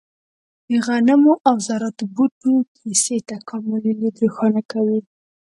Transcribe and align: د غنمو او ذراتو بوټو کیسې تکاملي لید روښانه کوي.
د 0.69 0.71
غنمو 0.85 1.33
او 1.47 1.55
ذراتو 1.67 2.03
بوټو 2.15 2.53
کیسې 2.75 3.17
تکاملي 3.31 3.91
لید 3.99 4.15
روښانه 4.23 4.61
کوي. 4.71 4.99